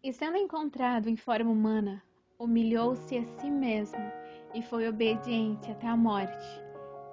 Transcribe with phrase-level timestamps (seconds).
[0.00, 2.00] E sendo encontrado em forma humana,
[2.38, 3.98] humilhou-se a si mesmo
[4.54, 6.46] e foi obediente até a morte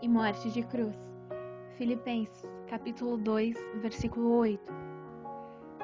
[0.03, 0.95] e morte de cruz.
[1.77, 4.71] Filipenses, capítulo 2, versículo 8.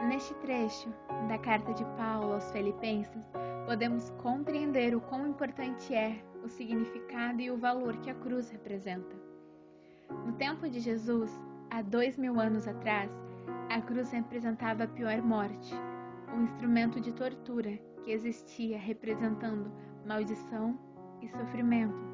[0.08, 0.94] Neste trecho
[1.28, 3.26] da carta de Paulo aos Filipenses,
[3.66, 9.16] podemos compreender o quão importante é o significado e o valor que a cruz representa.
[10.24, 11.32] No tempo de Jesus,
[11.72, 13.10] há dois mil anos atrás,
[13.70, 15.74] a cruz representava a pior morte,
[16.34, 19.72] um instrumento de tortura que existia representando
[20.06, 20.78] maldição
[21.22, 22.12] e sofrimento.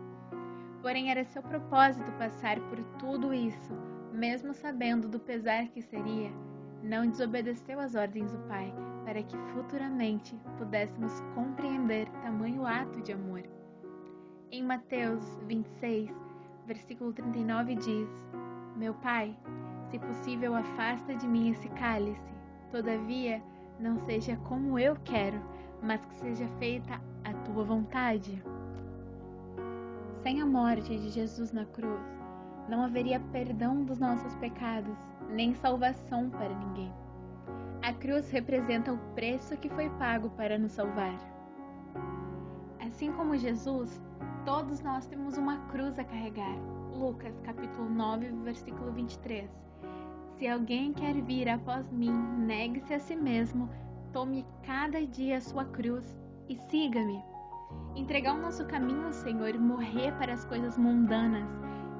[0.81, 3.73] Porém, era seu propósito passar por tudo isso,
[4.13, 6.31] mesmo sabendo do pesar que seria,
[6.83, 13.43] não desobedeceu às ordens do Pai, para que futuramente pudéssemos compreender tamanho ato de amor.
[14.51, 16.09] Em Mateus 26,
[16.65, 18.09] versículo 39 diz:
[18.75, 19.35] Meu Pai,
[19.89, 22.33] se possível, afasta de mim esse cálice.
[22.71, 23.41] Todavia,
[23.79, 25.39] não seja como eu quero,
[25.81, 28.41] mas que seja feita a tua vontade.
[30.23, 32.01] Sem a morte de Jesus na cruz,
[32.67, 34.97] não haveria perdão dos nossos pecados,
[35.29, 36.91] nem salvação para ninguém.
[37.81, 41.17] A cruz representa o preço que foi pago para nos salvar.
[42.79, 44.01] Assim como Jesus,
[44.45, 46.57] todos nós temos uma cruz a carregar.
[46.91, 49.66] Lucas capítulo 9, versículo 23.
[50.37, 53.67] Se alguém quer vir após mim, negue-se a si mesmo,
[54.13, 56.15] tome cada dia a sua cruz
[56.47, 57.23] e siga-me.
[57.95, 61.49] Entregar o nosso caminho ao Senhor, morrer para as coisas mundanas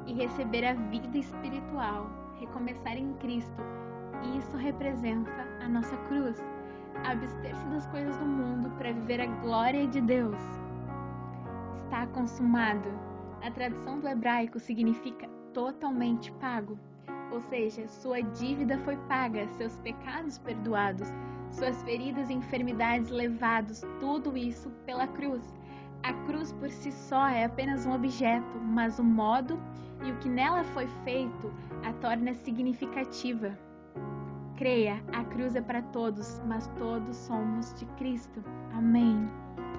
[0.06, 3.64] e receber a vida espiritual, recomeçar em Cristo,
[4.38, 6.38] isso representa a nossa cruz.
[7.06, 10.38] Abster-se das coisas do mundo para viver a glória de Deus.
[11.86, 12.90] Está consumado.
[13.42, 16.78] A tradução do hebraico significa totalmente pago
[17.32, 21.08] ou seja, sua dívida foi paga, seus pecados perdoados,
[21.52, 25.42] suas feridas e enfermidades levados, tudo isso pela cruz.
[26.04, 29.60] A cruz por si só é apenas um objeto, mas o modo
[30.04, 31.52] e o que nela foi feito
[31.84, 33.58] a torna significativa.
[34.56, 38.44] Creia, a cruz é para todos, mas todos somos de Cristo.
[38.74, 39.30] Amém.